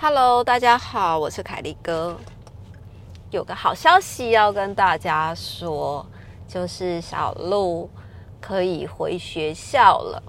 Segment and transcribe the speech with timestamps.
[0.00, 2.16] Hello，大家好，我是凯丽哥。
[3.30, 6.06] 有个好消息要跟大家说，
[6.48, 7.90] 就是小鹿
[8.40, 10.22] 可以回学校了。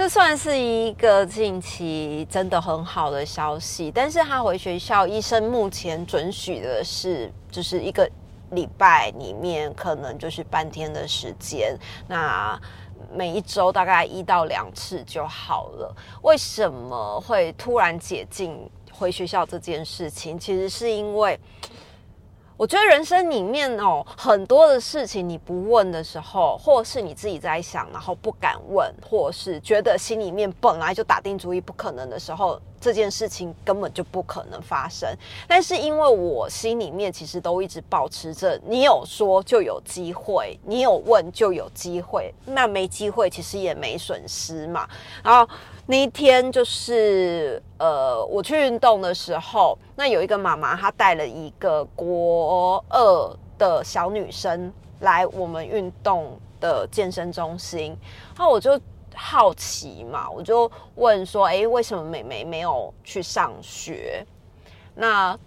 [0.00, 8.10] 这算是一个近期真的很好的消息，但是他回学校，医生目前准许的是，就是一个
[8.52, 12.58] 礼拜里面可能就是半天的时间，那
[13.12, 15.94] 每一周大概一到两次就好了。
[16.22, 18.58] 为什么会突然解禁
[18.90, 20.38] 回学校这件事情？
[20.38, 21.38] 其实是因为。
[22.60, 35.08] 我觉得人生里面哦，很多的事情你不问的时候，或是你自己在想，然后不敢问，或是觉得心里面本来就打定主意不可能的时候，这件事情根本就不可能发生。
[35.46, 44.88] 但是因为我心里面其实都一直保持着，你有说就有机会，你有问就有机会，那没机会其实也没损失嘛。
[45.22, 45.48] 然后。
[45.86, 57.96] 那一天就是呃，我去运动的时候，那有一个妈妈，她带了一个国二的小女生来我们运动的健身中心，
[58.36, 58.78] 然后我就
[59.22, 64.24] 好奇嘛，我就问说，哎，为什么美眉没有去上学？
[64.94, 65.38] 那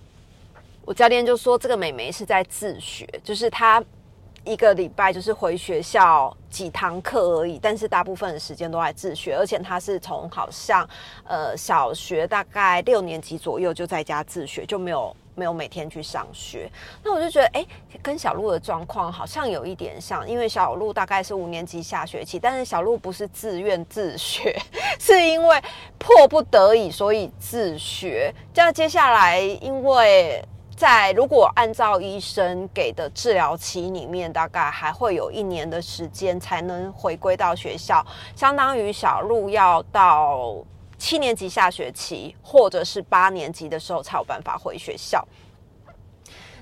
[0.86, 3.84] 我教练就说，这个美眉是在自学，就是她。
[4.46, 10.86] 一个礼拜就是回学校几堂课而已，但是大部分的时间都在自学，而且她是从好像
[11.24, 16.70] 呃小学大概六年级左右就在家自学，就没有没有每天去上学。
[17.04, 17.66] 那我就觉得，哎，
[18.02, 24.56] 跟小鹿的状况好像有一点像，因为小鹿大概是五年级下学期，但是小鹿不是自愿自学，
[25.00, 25.62] 是因为
[25.98, 28.34] 迫不得已所以自学。
[28.54, 30.44] 这样接下来因为。
[30.76, 38.04] 在如果按照医生给的治疗期里面，大概还会有一年的时间才能回归到学校，
[38.36, 40.58] 相当于小鹿要到
[41.04, 45.28] 七年级下学期或者是八年级的时候才有办法回学校。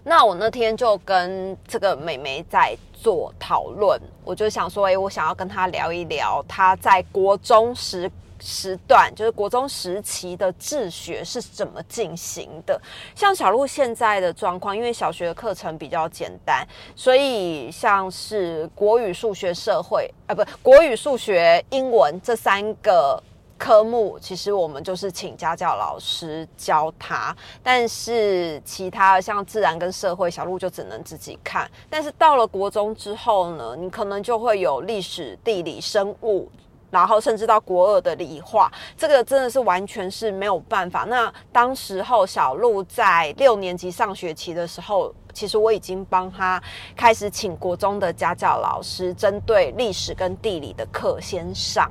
[0.03, 8.11] 那我那天就跟这个美眉在做讨论，我就想说，哎，我想要跟她聊一聊她在国中时。
[8.43, 12.81] 时段就是国中时期的自学是怎么进行的？
[13.13, 23.21] 像小鹿现在的状况，因为小学的课程比较简单，所以像是国语、数学、社会啊，不，国语、数学、英文这三个
[23.63, 27.35] 科目，其实我们就是请家教老师教他。
[27.61, 31.69] 但是其他像自然跟社会，小鹿就只能自己看。
[31.87, 36.49] 但是到了国中之后呢，你可能就会有历史、地理、生物。
[36.89, 41.05] 然后甚至到国二的理化，这个真的是完全是没有办法。
[41.05, 46.61] 那当时候小鹿在六年级上学期的时候，其实我已经帮他
[46.93, 51.89] 开始请国中的家教老师，针对历史跟地理的课先上，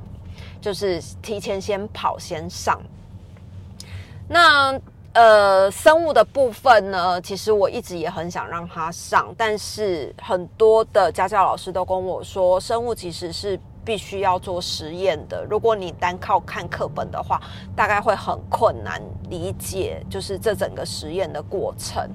[0.61, 2.79] 就是提前先跑先上。
[4.29, 4.79] 那
[5.13, 13.59] 呃，生物的部分呢，其实我一直也很想让他上，但是很多的家教老师都跟我说，生物其实是。
[13.83, 15.43] 必须要做实验的。
[15.49, 17.41] 如果你单靠看课本的话，
[17.75, 22.07] 大概会很困难理解，就是这整个实验的过程。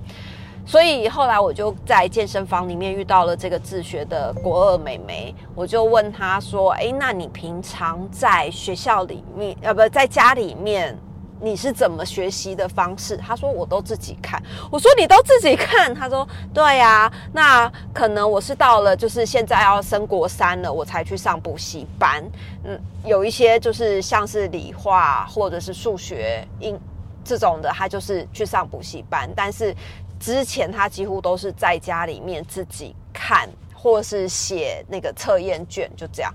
[0.66, 10.98] 所以后来我就在健身房里面遇到了这个自学的国二美眉，我就问她说：“哎，那你平常在学校里面，呃，不在家里面？”
[11.38, 13.14] 你是怎么学习的方式？
[13.14, 14.42] 她说我都自己看。
[14.70, 15.94] 我说你都自己看？
[15.94, 17.12] 她说对呀。
[17.30, 22.24] 那可能我是到了就是现在要升国三了，我才去上补习班。
[22.64, 26.80] 嗯，有一些就是像是理化或者是数学、英
[27.22, 29.28] 这种的，他就是去上补习班。
[29.36, 29.76] 但是
[30.18, 36.32] 之前他几乎都是在家里面自己看，或是写那个测验卷，就这样。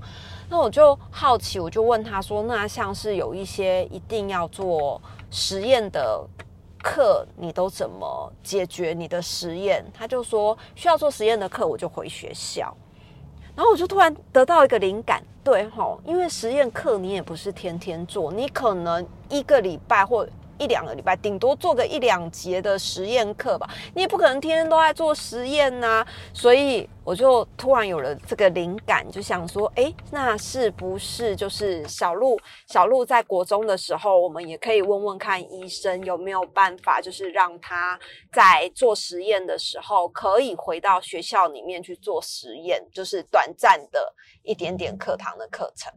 [0.49, 6.25] 那我就好奇，我就问他说：“那像是有一些一定要做实验的
[6.83, 12.75] 课，你都怎么解决你的实验？”他就说：“需要做实验的课，我就回学校。”
[13.55, 20.27] 然后我就突然得到一个灵感，对吼，因为实验课你也不是天天做，你可能一个礼拜或。
[20.61, 23.67] 一两个礼拜，顶多做个一两节的实验课吧。
[23.95, 26.05] 你也不可能天天都在做实验呐。
[26.33, 32.39] 所以我就突然有了这个灵感，就想说，哎，那是不是就是小鹿？
[32.67, 37.99] 小鹿在国中的时候，我们也可以问问看医生有没有办法，就是让他
[38.31, 45.91] 在做实验的时候，可以回到学校里面去做实验，就是短暂的一点点课堂的课程。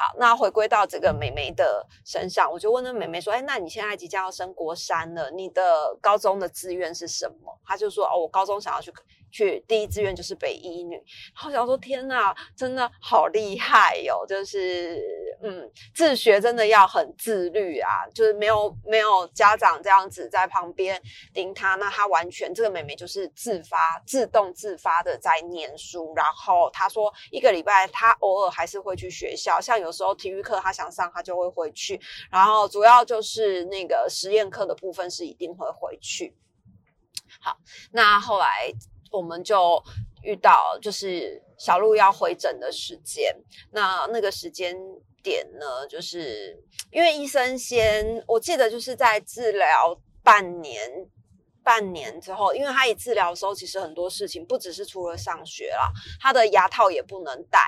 [0.00, 8.90] 好，那回归到这个美眉的身上，我就问那美眉说：“哎，那你现在即将要升国三了，你的高中的志愿是什么？”她就说：“哦，我高中想要去。”
[9.32, 14.26] 去第一志愿就是北医女，然后想说天哪，真的好厉害哟！
[14.26, 15.00] 就是
[15.42, 21.00] 嗯，自学真的要很自律啊，就是没有没有家长这样子在旁边
[21.32, 26.12] 盯他，那他完全这个妹妹就是自发、自动自发的在念书。
[26.14, 32.00] 然后他说一个礼拜他偶尔还是会去学校，像有时候体育课他想上他就会回去，
[32.30, 36.36] 然后主要就是那个实验课的部分是一定会回去。
[37.40, 37.56] 好，
[37.92, 38.72] 那后来。
[39.12, 39.82] 我们就
[40.22, 43.36] 遇到就是小鹿要回诊的时间，
[43.72, 44.76] 那那个时间
[45.22, 51.08] 点呢，就是因为医生先，我记得就是在治疗半年。
[51.62, 55.90] 半年之后，因为他一治疗的时候，其实很多事情不只是除了上学啦，
[56.20, 57.58] 他的牙套也不能戴，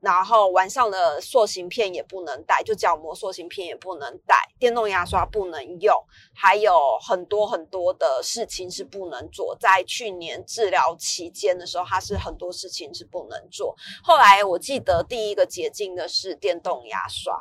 [0.00, 5.94] 然后晚上的塑形片也不能戴，就角膜塑形片也不能戴，电动牙刷不能用，
[6.34, 9.56] 还有很多很多的事情是不能做。
[9.60, 13.76] 在去年治疗期间的时候，他是很多事情是不能做。
[14.02, 17.36] 后来我记得第一个解禁的是电动牙刷。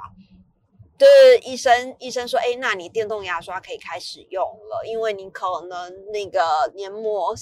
[1.01, 7.33] 就是医生，医生说，哎，那你电动牙刷可以开始用了，因为你可能那个黏膜。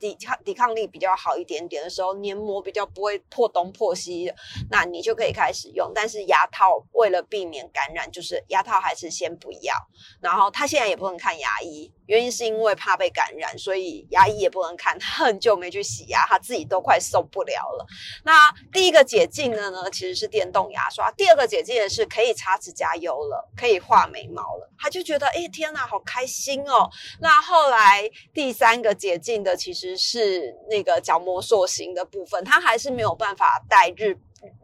[0.00, 4.32] 抵抗抵抗力比较好一点点的时候，黏膜比较不会破东破西，
[4.70, 5.92] 那你就可以开始用。
[5.94, 9.74] 但是牙套为了避免感染，就是牙套还是先不要。
[10.22, 14.98] 然后他现在也不能看牙医，原因是因为怕被感染，所以牙医也不能看。
[14.98, 17.86] 他很久没去洗牙，他自己都快受不了了。
[18.24, 24.72] 那第一个解禁的呢，其实是电动牙刷；第二个解禁的是可以擦指甲油了，可以画眉毛了。
[24.78, 26.88] 他就觉得，哎，天哪，好开心哦。
[27.20, 29.56] 那后来第三个解禁的。
[29.68, 34.16] 其实是那个角膜塑形的部分，它还是没有办法带日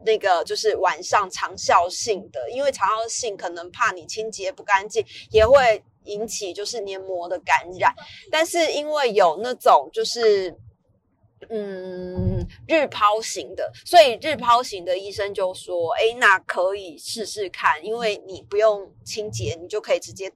[0.05, 7.93] 那个就是晚上长效性的，因为长效性可能怕你清洁不干净，也会引起就是黏膜的感染。
[8.31, 10.55] 但是因为有那种就是
[11.49, 20.31] 嗯日抛型的，所以日抛型的医生就说：“哎，那可以试试看，因为你不用清洁，你就可以直接。”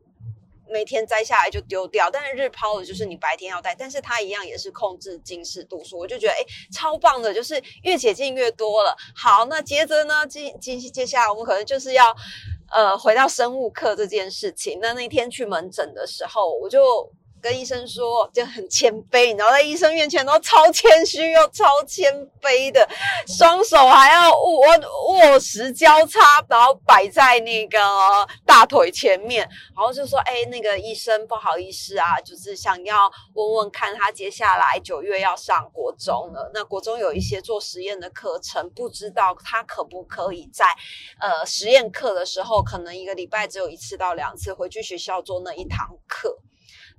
[0.72, 6.38] 每天摘下来就丢掉，但是日抛的就是你白天要戴，但是它一样也是控制近视度数，我就觉得哎
[6.72, 8.96] 超棒的，就是越解禁越多了。
[9.16, 12.16] 好，那接着呢，接接接下来我们可能就是要
[12.72, 14.80] 呃回到生物课这件事情。
[14.82, 17.12] 那那天去门诊的时候，我就。
[17.42, 22.88] 跟医生说就很谦卑，然后在医生面前都超谦虚又超谦卑的，
[23.28, 24.68] 双手还要握
[25.08, 27.80] 握实交叉，然后摆在那个
[28.46, 40.66] 大腿前面，然后就说：“哎，那个医生不好意思啊，就是想要问问看他接下来九月要上国中了，那国中有一些做实验的课程，不知道他可不可以在
[41.20, 46.38] 呃实验课的时候，可能一个礼拜只有一次到两次回去学校做那一堂课。”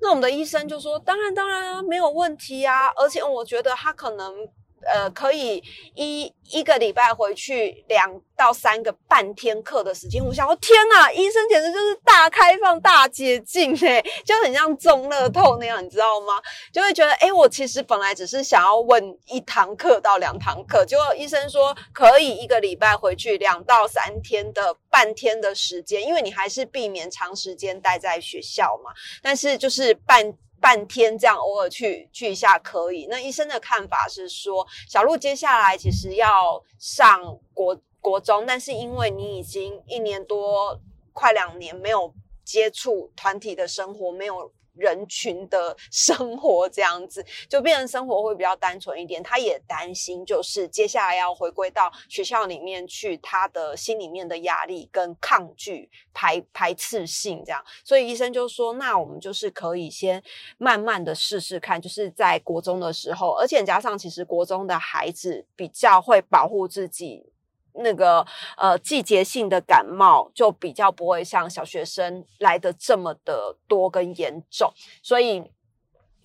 [0.00, 4.34] 那我们的医生就说：“当然，当然啊，没有问题啊，而且我觉得他可能。”
[4.86, 5.62] 呃，可以
[5.94, 10.24] 一一个礼拜回去两到三个半天课的时间。
[10.24, 16.34] 我想，说天哪，医生简直就是大开放、大解禁哎，就很像中乐透那样，你知道吗？
[16.72, 28.92] 就会觉得，哎，我其实本来只是想要问一堂课到两堂课，结果医生说可以一个礼拜回去两到三天的半天的时间，因为你还是避免长时间待在学校嘛。
[29.22, 30.34] 但是就是半。
[30.60, 33.06] 半天这样偶尔去去一下可以。
[33.06, 40.78] 那医生的看法是说，小鹿接下来其实要上国国中，但是因为你已经一年多
[41.12, 42.14] 快两年没有
[42.44, 44.52] 接触团体的生活，没有。
[44.80, 49.22] 人群的生活这样子，就变成生活会比较单纯一点。
[49.22, 57.62] 他也担心，就是接下来要回归到学校里面去，他的心里面的压力跟抗拒、排排斥性这样。
[57.84, 60.22] 所以医生就说，那我们就是可以先
[60.56, 67.30] 慢慢的试试看，就是在国中的时候，而且加上其实国中的孩子比较会保护自己。
[67.74, 74.72] 那个呃季节性的感冒就比较不会像小学生来的这么的多跟严重，
[75.02, 75.42] 所以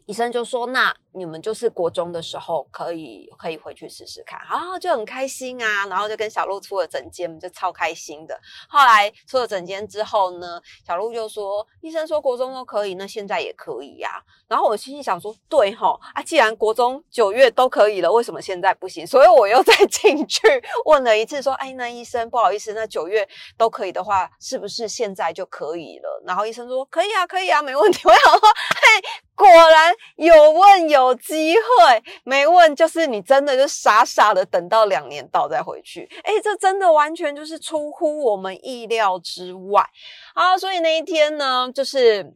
[0.05, 0.95] 医生就说那。
[1.15, 8.39] 你们就是国中的时候可以可以回去试试看，然后就很开心啊，然后就跟小鹿出了诊间，就超开心的。
[8.67, 20.41] 后来出了诊间之后呢，小鹿就说：“医生说国中都可以，那现在也可以呀。”然后我心里想说：“对哈啊，既然国中九月都可以了，为什么现在不行？”所以我又再进去
[20.85, 28.01] 问了一次，说：“哎，那医生不好意思，那九月都可以的话，是不是现在就可以了然后医生说可以啊，可以啊，没问题。
[28.05, 29.03] 我想说，嘿，
[29.35, 36.07] 果然有问有有机会，没问就是你真的就傻傻的等到两年到再回去。
[36.23, 39.85] 哎，这真的完全就是出乎我们意料之外
[40.33, 40.57] 啊！
[40.57, 42.33] 所以那一天呢，就是。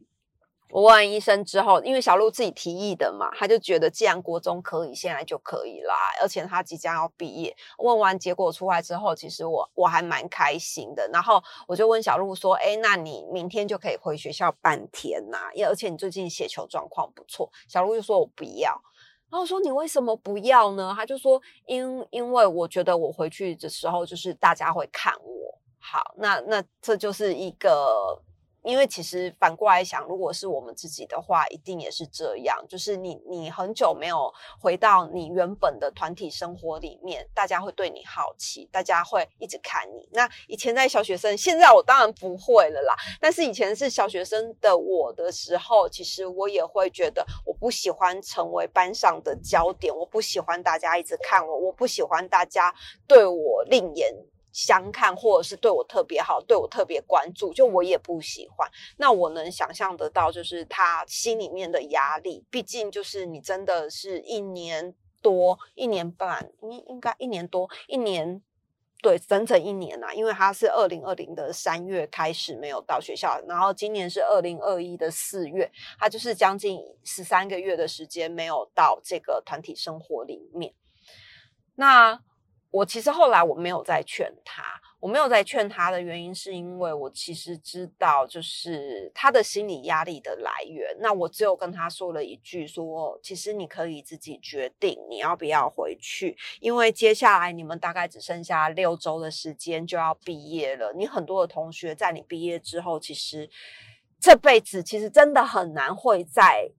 [0.72, 5.94] 我问完医生之后，因为小鹿自己提议的嘛，他就觉得既然国中可以，现在就可以啦。
[6.22, 7.56] 而且他即将要毕业。
[7.78, 11.08] 问完结果出来之后，其实我我还蛮开心的。
[11.12, 15.50] 然后我就问小鹿说：“哎，那你明天就可以回学校半天呐？
[15.54, 18.70] 因而且你最近写球状况不错。”小鹿就说：“我不要。”
[19.28, 25.58] 然后我说：“你为什么不要呢？”他就说：“因因为我觉得我回去的时候，就是大家会看我。
[25.80, 28.22] 好，那那这就是一个。”
[28.62, 32.64] 因为其实反过来想，如果是我们自己的话，一定也是这样。
[32.68, 40.08] 就是你你很久没有回到你原本的团体生活里面，大家会对你好奇，大家会一直看你。
[40.12, 42.94] 那以前在小学生，现在我当然不会了啦。
[43.20, 52.74] 但是以前是小学生的我的时候，其实我也会觉得我不喜欢成为班上的焦点，我不喜欢大家一直看我，我不喜欢大家
[53.06, 54.14] 对我另眼。
[54.52, 58.68] 相看，或者是对我特别好，对我特别关注，就我也不喜欢。
[58.96, 62.44] 那我能想象得到，就是他心里面的压力。
[62.50, 68.42] 毕竟，就是你真的是一年多、一年半，应应该一年多、一年，
[69.02, 70.12] 对，整整一年啊。
[70.12, 80.74] 因为他是二零二零的三月开始没有到学校，然后今年是二零二一的四月，他就是将近十三个月的时间没有到这个团体生活里面。
[81.76, 82.20] 那。
[82.70, 84.62] 我其实后来我没有再劝他，
[85.00, 90.96] 我没有再劝他的原因是因为我其实知道，就是他的心理压力的来源。
[91.00, 100.92] 那我只有跟他说了一句，说其实你可以自己决定你要不要回去，因为接下来你们大概只剩下六周的时间就要毕业了。
[100.96, 103.50] 你很多的同学在你毕业之后，其实
[104.20, 106.70] 这辈子其实真的很难会在。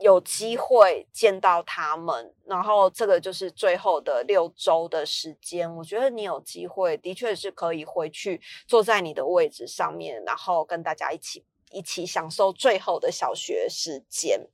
[0.00, 5.72] 有机会见到他们，然后这个就是最后的六周的时间。
[5.76, 14.48] 我觉得你有机会，的确是可以回去坐在你的位置上面，然后跟大家一起一起享受最后的小学时间。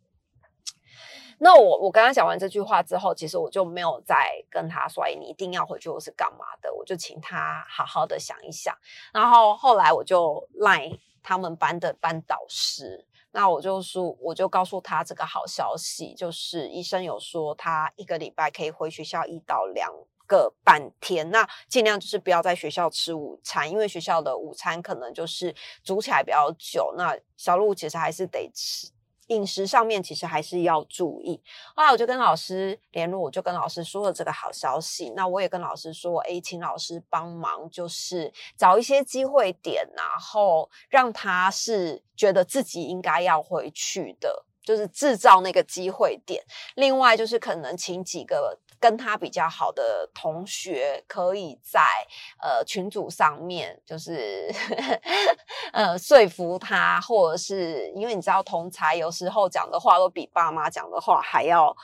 [1.38, 8.76] 那我我刚刚讲完这句话之后，其实我就没有再跟他说：“哎，你一定要回去，或是干嘛的？”我就请他好好的想一想。
[9.10, 10.92] 然后后来我就赖
[11.22, 13.06] 他们班的班导师。
[13.32, 19.90] 那我就说，我就告诉他这个好消息，就是医生有说他一个礼拜可以回学校一到两
[20.26, 28.90] 个半天，那尽量就是不要在学校吃午餐，因为学校的午餐可能就是煮起来比较久，那小鹿其实还是得吃。
[29.30, 31.42] 饮食上面其实还是要注意。
[31.74, 35.10] 后来我就跟老师联络，我就跟老师说了这个好消息。
[35.16, 44.44] 那我也跟老师说，诶，请老师帮忙，就是找一些机会点，然后让他是觉得自己应该要回去的。
[44.62, 46.42] 就是制造那个机会点，
[46.76, 51.80] 另外就是可能请几个跟他比较好的同学，可以在
[52.42, 54.52] 呃群组上面，就是
[55.72, 61.74] 呃说服他，或者是因为你知道同才有时候讲的话都比爸妈讲的话还要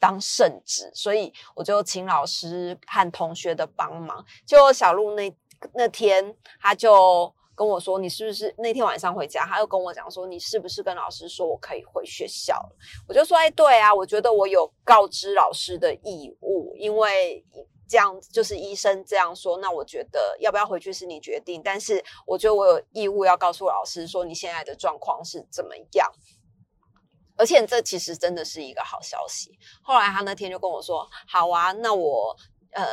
[0.00, 4.24] 当圣旨，所以我就请老师和同学的帮忙。
[4.46, 5.32] 就小鹿那
[5.74, 7.34] 那天，他就。
[7.54, 9.44] 跟我说，你是不是那天晚上回家？
[9.44, 12.76] 他又跟我讲说，你是不是跟老师说我可以回学校了？
[13.06, 17.44] 我就说，哎，对啊，我觉得我有告知老师的义务，因为
[17.86, 26.10] 这样就是医生这样说，那我觉得要不要回去是你决定，但是我觉得我有义务要告诉老师说你现在的状况是怎么样，
[27.36, 29.58] 而且这其实真的是一个好消息。
[29.82, 32.34] 后来他那天就跟我说，好啊，那我
[32.70, 32.86] 呃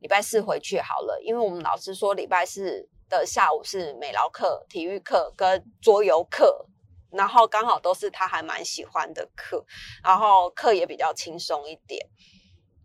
[0.00, 2.88] 礼拜四回去好了，因为我们老师说礼拜四。
[3.08, 6.66] 的下午是美劳课、体育课跟桌游课，
[7.10, 9.64] 然后刚好都是他还蛮喜欢的课，
[10.04, 12.08] 然后课也比较轻松一点。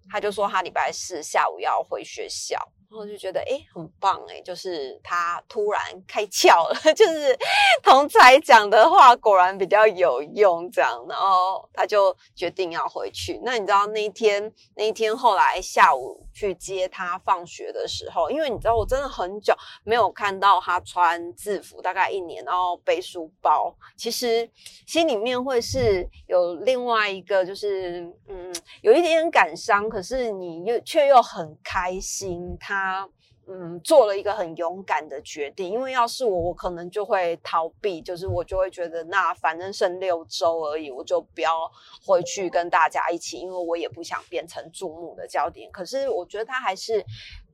[0.09, 2.71] 他就说他礼拜四下午要回学校。
[2.91, 7.37] 然后就觉得哎，很棒哎，就是他突然开窍了， 就是
[7.81, 13.39] 同才讲的话果然比较有用，这样，然后他就决定要回去。
[13.45, 19.55] 那你知道那一天，那一天后来下午去接他放学的时候，因为你知道我真的很久
[19.85, 24.49] 没有看到他穿制服，大概一年，然后背书包，其实
[24.85, 28.50] 心里面会是有另外一个，就是嗯，
[28.81, 32.71] 有一点感伤，可是你又却又很开心他。
[32.71, 33.09] 他
[33.47, 41.69] 嗯做了一个很勇敢的决定，因为要是我，我可能就会逃避，就是我就会觉得那反正剩六周而已，我就不要
[42.05, 45.69] 回去跟大家一起，因为我也不想变成注目的焦点。
[45.71, 47.03] 可是我觉得他还是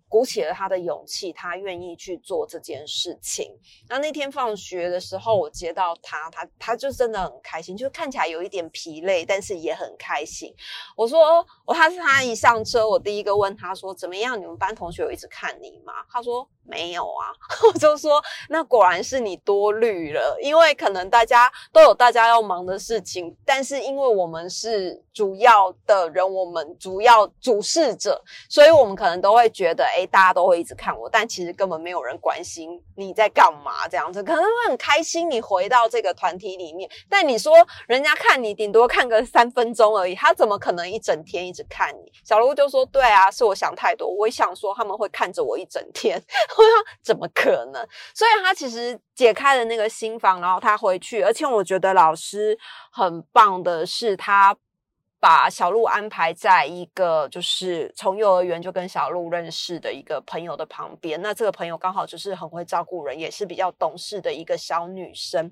[0.10, 3.52] 鼓起了他的勇气，他愿意去做这件事情。
[3.90, 10.54] 那那天放学的时候，我接到他，他他就真的很开心，就看起来有一点疲累，但是也很开心。
[10.96, 14.40] 我说，我他是他一上车，我第一个问他说怎么样？
[14.40, 15.94] 你们班同学有一直看你吗？
[16.10, 17.28] 他说没有啊。
[17.68, 29.86] 我就说，那果然是你多虑了，因为可能大家都有大家要忙的事情，但是因为我们是主要的人，我们主要主事者，所以我们可能都会觉得。
[29.98, 35.28] 哎，大家都会一直看我，但其实根本没有人关心你在干嘛，这样子可能会很开心。
[35.28, 37.52] 你回到这个团体里面，但你说
[37.88, 42.12] 人家看你顶多看个三分钟而已，他怎么可能一整天一直看你？
[42.24, 44.08] 小鹿就说：“对啊，是我想太多。
[44.08, 46.16] 我想说他们会看着我一整天，
[46.58, 46.72] 我说
[47.04, 47.88] 怎么可能？
[48.14, 52.56] 所以他其实解开了那个心房，然后他回去，而且我觉得老师
[52.92, 54.56] 很棒的是他。”
[55.20, 65.52] 把小鹿安排在一个就是从幼儿园就跟小鹿认识的一个朋友的旁边，那这个朋友刚好就是很会照顾人，也是比较懂事的一个小女生。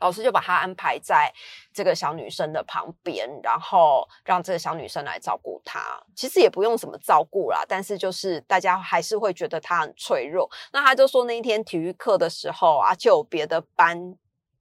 [0.00, 1.32] 老师就把她安排在
[1.72, 5.80] 这个小女生的旁边，然后让这个小女生来照顾她。
[6.16, 10.50] 其实也不用什么照顾啦，但是就是大家还是会觉得她很脆弱。
[10.72, 14.16] 那他就说那一天体育课的时候啊，就有别的班。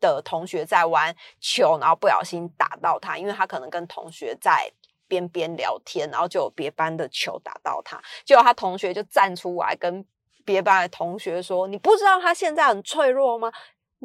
[0.10, 4.72] 的同学在玩球，然后不小心打到他，因为他可能跟同学在
[5.07, 10.05] 边边聊天，然后就有别班的球打到他，结果他同学就站出来跟
[10.43, 13.51] 别班的同学说：“你不知道他现在很脆弱吗？”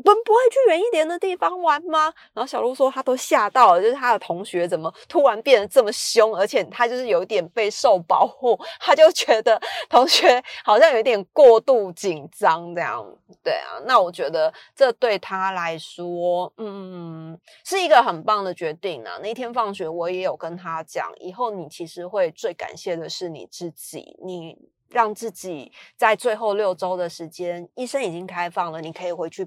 [0.03, 2.13] 不不会去远一点的地方玩吗？
[2.33, 13.05] 然后小鹿说他都吓到了，就是他的同学怎么突然变得这么凶，而且他就是有点被受保护， 他就觉得同学好像有点过度紧张这样。
[13.43, 19.19] 对啊，那我觉得这对他来说，嗯，是一个很棒的决定啊。
[19.23, 24.57] 那天放学我也有跟他讲，以后你其实会最感谢的是你自己，你
[24.89, 29.47] 让自己在最后六周的时间，医生已经开放了，你可以回去。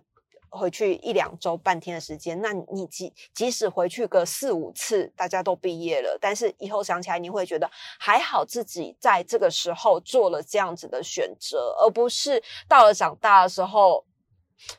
[0.51, 14.03] 回去一两周、半天的时间，那你即即使回去个四五次，大家都毕业了，但是以后想起来，你会觉得还好自己在这个时候做了这样子的选择，而不是到了长大的时候，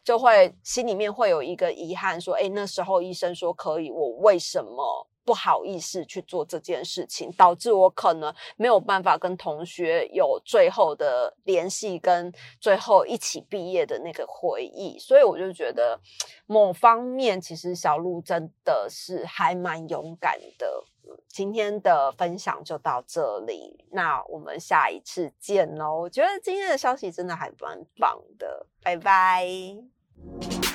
[0.05, 14.99] 就会心里面会有一个遗憾，说：“哎，那时候医生说可以，我为什么？”不好意思去做这件事情，导致我可能没有办法跟同学有最后的联系，跟最后一起毕业的那个回忆。
[14.99, 15.99] 所以我就觉得，
[16.47, 20.85] 某方面其实小鹿真的是还蛮勇敢的。
[21.29, 26.03] 今天的分享就到这里，那我们下一次见喽！
[26.03, 30.72] 我觉得今天的消息真的还蛮棒的，拜拜。